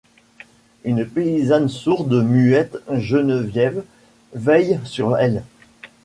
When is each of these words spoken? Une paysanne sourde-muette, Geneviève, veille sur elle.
Une 0.83 1.05
paysanne 1.07 1.69
sourde-muette, 1.69 2.77
Geneviève, 2.91 3.83
veille 4.33 4.79
sur 4.83 5.15
elle. 5.15 5.43